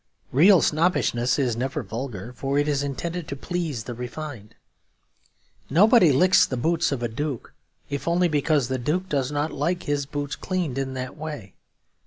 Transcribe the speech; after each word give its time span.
Real 0.31 0.63
snobbishness 0.63 1.37
is 1.37 1.55
never 1.55 1.83
vulgar; 1.83 2.33
for 2.33 2.57
it 2.57 2.67
is 2.67 2.81
intended 2.81 3.27
to 3.27 3.35
please 3.35 3.83
the 3.83 3.93
refined. 3.93 4.55
Nobody 5.69 6.11
licks 6.11 6.43
the 6.43 6.57
boots 6.57 6.91
of 6.91 7.03
a 7.03 7.07
duke, 7.07 7.53
if 7.87 8.07
only 8.07 8.27
because 8.27 8.67
the 8.67 8.79
duke 8.79 9.09
does 9.09 9.31
not 9.31 9.51
like 9.51 9.83
his 9.83 10.07
boots 10.07 10.35
cleaned 10.35 10.79
in 10.79 10.95
that 10.95 11.15
way. 11.17 11.53